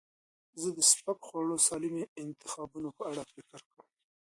[0.61, 3.87] زه د سپک خواړو د سالمو انتخابونو په اړه فکر کوم.